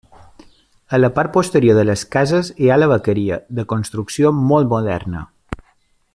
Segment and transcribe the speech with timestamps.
[0.97, 5.23] A la part posterior de les cases hi ha la vaqueria, de construcció molt moderna.